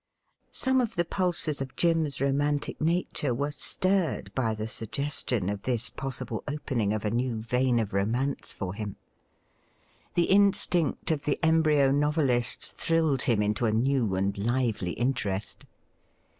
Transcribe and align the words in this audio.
Some 0.49 0.81
of 0.81 0.95
the 0.95 1.05
pulses 1.05 1.61
of 1.61 1.75
Jim's 1.75 2.19
romantic 2.19 2.81
nature 2.81 3.35
were 3.35 3.51
stin 3.51 3.91
ed 4.15 4.33
by 4.33 4.55
the 4.55 4.67
suggestion 4.67 5.47
of 5.47 5.61
this 5.61 5.91
possible 5.91 6.43
opening 6.47 6.91
of 6.91 7.05
a 7.05 7.11
new 7.11 7.35
vein 7.35 7.35
SOMEONE 7.35 7.37
HAS 7.37 7.51
BLUNDERED 7.51 7.79
87 7.79 7.79
of 7.79 8.07
romance 8.25 8.53
for 8.55 8.73
him. 8.73 8.95
The 10.15 10.23
instinct 10.23 11.11
of 11.11 11.21
the 11.25 11.39
embryo 11.43 11.91
novelist 11.91 12.71
thrilled 12.71 13.21
him 13.21 13.43
into 13.43 13.67
a 13.67 13.71
new 13.71 14.15
and 14.15 14.35
lively 14.39 14.93
interest. 14.93 15.67